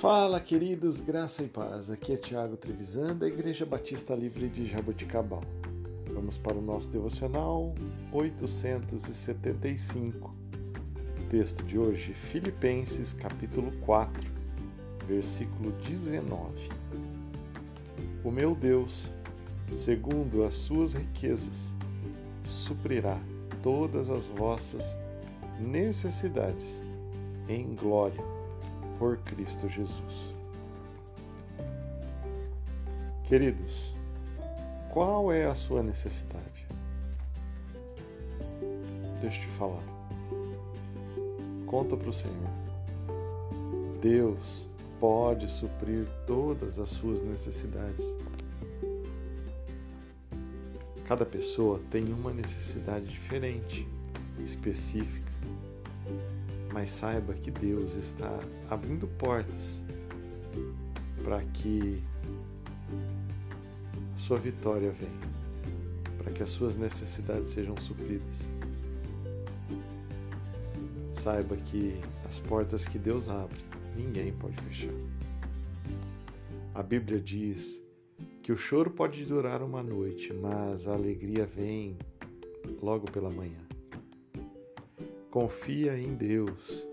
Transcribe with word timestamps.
Fala, 0.00 0.38
queridos, 0.38 1.00
graça 1.00 1.42
e 1.42 1.48
paz. 1.48 1.88
Aqui 1.88 2.12
é 2.12 2.18
Tiago 2.18 2.54
Trevisan, 2.54 3.16
da 3.16 3.26
Igreja 3.26 3.64
Batista 3.64 4.14
Livre 4.14 4.46
de 4.46 4.66
Jaboticabal. 4.66 5.42
Vamos 6.12 6.36
para 6.36 6.58
o 6.58 6.60
nosso 6.60 6.90
devocional 6.90 7.74
875. 8.12 10.34
texto 11.30 11.64
de 11.64 11.78
hoje, 11.78 12.12
Filipenses, 12.12 13.14
capítulo 13.14 13.72
4, 13.86 14.30
versículo 15.06 15.72
19. 15.88 16.68
O 18.22 18.30
meu 18.30 18.54
Deus, 18.54 19.10
segundo 19.72 20.44
as 20.44 20.56
suas 20.56 20.92
riquezas, 20.92 21.72
suprirá 22.44 23.18
todas 23.62 24.10
as 24.10 24.26
vossas 24.26 24.94
necessidades 25.58 26.82
em 27.48 27.74
glória 27.74 28.35
por 28.98 29.18
Cristo 29.18 29.68
Jesus. 29.68 30.32
Queridos, 33.24 33.94
qual 34.90 35.32
é 35.32 35.46
a 35.46 35.54
sua 35.54 35.82
necessidade? 35.82 36.66
Deixa 39.20 39.38
eu 39.38 39.42
te 39.42 39.46
falar. 39.48 39.82
Conta 41.66 41.96
para 41.96 42.08
o 42.08 42.12
Senhor. 42.12 42.36
Deus 44.00 44.68
pode 45.00 45.50
suprir 45.50 46.06
todas 46.26 46.78
as 46.78 46.88
suas 46.90 47.22
necessidades. 47.22 48.14
Cada 51.04 51.26
pessoa 51.26 51.80
tem 51.90 52.04
uma 52.12 52.32
necessidade 52.32 53.06
diferente, 53.06 53.86
específica 54.38 55.26
mas 56.76 56.90
saiba 56.90 57.32
que 57.32 57.50
Deus 57.50 57.94
está 57.94 58.38
abrindo 58.68 59.08
portas 59.16 59.82
para 61.24 61.42
que 61.54 62.02
a 64.14 64.18
sua 64.18 64.36
vitória 64.36 64.90
venha, 64.90 65.10
para 66.18 66.30
que 66.30 66.42
as 66.42 66.50
suas 66.50 66.76
necessidades 66.76 67.48
sejam 67.52 67.74
supridas. 67.78 68.52
Saiba 71.12 71.56
que 71.56 71.98
as 72.28 72.40
portas 72.40 72.84
que 72.84 72.98
Deus 72.98 73.30
abre, 73.30 73.56
ninguém 73.96 74.34
pode 74.34 74.60
fechar. 74.60 74.92
A 76.74 76.82
Bíblia 76.82 77.18
diz 77.18 77.82
que 78.42 78.52
o 78.52 78.56
choro 78.56 78.90
pode 78.90 79.24
durar 79.24 79.62
uma 79.62 79.82
noite, 79.82 80.30
mas 80.34 80.86
a 80.86 80.92
alegria 80.92 81.46
vem 81.46 81.96
logo 82.82 83.10
pela 83.10 83.30
manhã. 83.30 83.65
Confia 85.36 85.98
em 85.98 86.14
Deus, 86.14 86.88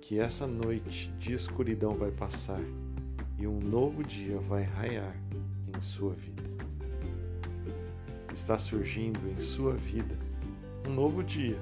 que 0.00 0.20
essa 0.20 0.46
noite 0.46 1.12
de 1.18 1.32
escuridão 1.32 1.96
vai 1.96 2.12
passar 2.12 2.60
e 3.36 3.44
um 3.44 3.58
novo 3.58 4.04
dia 4.04 4.38
vai 4.38 4.62
raiar 4.62 5.16
em 5.66 5.80
sua 5.80 6.12
vida. 6.12 6.44
Está 8.32 8.56
surgindo 8.56 9.18
em 9.28 9.40
sua 9.40 9.74
vida 9.74 10.16
um 10.86 10.94
novo 10.94 11.24
dia, 11.24 11.58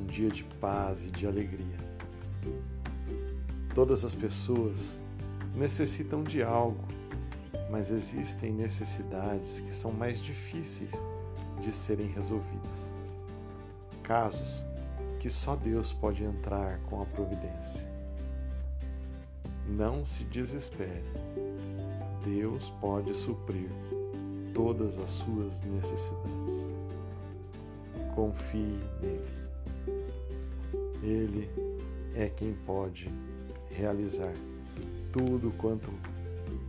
um 0.00 0.06
dia 0.06 0.30
de 0.30 0.42
paz 0.58 1.04
e 1.04 1.10
de 1.10 1.26
alegria. 1.26 1.76
Todas 3.74 4.06
as 4.06 4.14
pessoas 4.14 5.02
necessitam 5.54 6.24
de 6.24 6.42
algo, 6.42 6.88
mas 7.70 7.90
existem 7.90 8.54
necessidades 8.54 9.60
que 9.60 9.74
são 9.74 9.92
mais 9.92 10.18
difíceis 10.22 10.94
de 11.60 11.70
serem 11.70 12.06
resolvidas 12.06 13.01
casos 14.02 14.64
que 15.18 15.30
só 15.30 15.54
Deus 15.54 15.92
pode 15.92 16.24
entrar 16.24 16.80
com 16.80 17.00
a 17.00 17.06
providência. 17.06 17.88
Não 19.68 20.04
se 20.04 20.24
desespere. 20.24 21.04
Deus 22.24 22.70
pode 22.80 23.14
suprir 23.14 23.68
todas 24.52 24.98
as 24.98 25.10
suas 25.10 25.62
necessidades. 25.62 26.68
Confie 28.14 28.78
nele. 29.00 29.42
Ele 31.02 31.50
é 32.14 32.28
quem 32.28 32.54
pode 32.66 33.10
realizar 33.70 34.32
tudo 35.12 35.52
quanto 35.52 35.90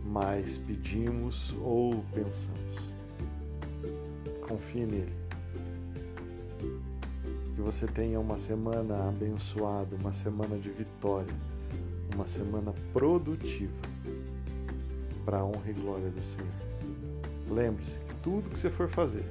mais 0.04 0.58
pedimos 0.58 1.54
ou 1.60 2.04
pensamos. 2.14 2.94
Confie 4.46 4.86
nele 4.86 5.24
você 7.64 7.86
tenha 7.86 8.20
uma 8.20 8.36
semana 8.36 9.08
abençoada, 9.08 9.96
uma 9.96 10.12
semana 10.12 10.58
de 10.58 10.68
vitória, 10.68 11.34
uma 12.14 12.26
semana 12.26 12.74
produtiva 12.92 13.88
para 15.24 15.38
a 15.38 15.44
honra 15.46 15.70
e 15.70 15.72
glória 15.72 16.10
do 16.10 16.22
Senhor. 16.22 16.46
Lembre-se 17.50 17.98
que 18.00 18.14
tudo 18.16 18.50
que 18.50 18.58
você 18.58 18.68
for 18.68 18.86
fazer, 18.86 19.24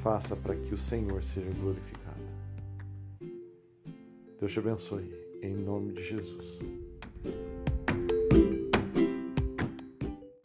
faça 0.00 0.36
para 0.36 0.54
que 0.54 0.74
o 0.74 0.78
Senhor 0.78 1.22
seja 1.22 1.50
glorificado. 1.60 2.04
Deus 4.38 4.52
te 4.52 4.58
abençoe, 4.58 5.10
em 5.40 5.54
nome 5.54 5.92
de 5.92 6.04
Jesus. 6.04 6.58